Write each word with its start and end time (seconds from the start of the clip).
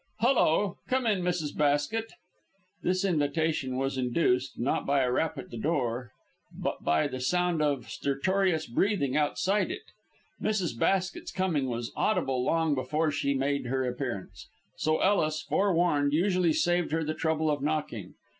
Hullo! 0.21 0.77
Come 0.87 1.05
in, 1.05 1.21
Mrs. 1.21 1.55
Basket." 1.55 2.11
This 2.81 3.05
invitation 3.05 3.77
was 3.77 3.99
induced, 3.99 4.57
not 4.57 4.83
by 4.83 5.03
a 5.03 5.11
rap 5.11 5.37
at 5.37 5.51
the 5.51 5.59
door, 5.59 6.11
but 6.51 6.83
by 6.83 7.05
the 7.07 7.19
sound 7.19 7.61
of 7.61 7.87
stertorous 7.87 8.65
breathing 8.65 9.15
outside 9.15 9.69
it. 9.69 9.83
Mrs. 10.41 10.75
Basket's 10.75 11.31
coming 11.31 11.67
was 11.69 11.93
audible 11.95 12.43
long 12.43 12.73
before 12.73 13.11
she 13.11 13.35
made 13.35 13.67
her 13.67 13.85
appearance; 13.87 14.49
so 14.75 14.97
Ellis, 14.97 15.43
forewarned, 15.43 16.13
usually 16.13 16.51
saved 16.53 16.91
her 16.93 17.03
the 17.03 17.13
trouble 17.13 17.51
of 17.51 17.61
knocking. 17.61 18.15